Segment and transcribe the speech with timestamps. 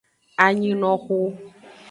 [0.45, 1.19] Anyinoxu.